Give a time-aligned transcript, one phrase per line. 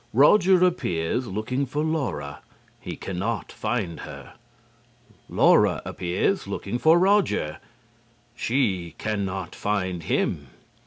[0.13, 2.41] Roger appears, looking for Laura.
[2.79, 4.33] He can not find her.
[5.29, 7.59] Laura appears, looking for Roger.
[8.35, 10.47] She can not find him.